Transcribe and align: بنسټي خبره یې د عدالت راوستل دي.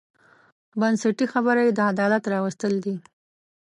بنسټي 0.79 1.25
خبره 1.33 1.61
یې 1.67 1.71
د 1.75 1.79
عدالت 1.91 2.23
راوستل 2.33 2.73
دي. 2.85 2.95